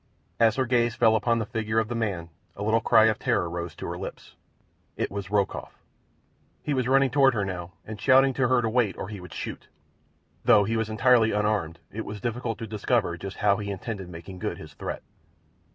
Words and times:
As 0.39 0.55
her 0.55 0.65
gaze 0.65 0.95
fell 0.95 1.15
upon 1.15 1.37
the 1.37 1.45
figure 1.45 1.77
of 1.77 1.87
the 1.87 1.93
man 1.93 2.29
a 2.55 2.63
little 2.63 2.81
cry 2.81 3.05
of 3.05 3.19
terror 3.19 3.47
rose 3.47 3.75
to 3.75 3.85
her 3.85 3.99
lips. 3.99 4.33
It 4.97 5.11
was 5.11 5.29
Rokoff. 5.29 5.77
He 6.63 6.73
was 6.73 6.87
running 6.87 7.11
toward 7.11 7.35
her 7.35 7.45
now 7.45 7.73
and 7.85 8.01
shouting 8.01 8.33
to 8.33 8.47
her 8.47 8.63
to 8.63 8.67
wait 8.69 8.97
or 8.97 9.09
he 9.09 9.19
would 9.19 9.31
shoot—though 9.35 10.63
as 10.63 10.67
he 10.69 10.75
was 10.75 10.89
entirely 10.89 11.33
unarmed 11.33 11.77
it 11.91 12.03
was 12.03 12.19
difficult 12.19 12.57
to 12.57 12.65
discover 12.65 13.15
just 13.15 13.37
how 13.37 13.57
he 13.57 13.69
intended 13.69 14.09
making 14.09 14.39
good 14.39 14.57
his 14.57 14.73
threat. 14.73 15.03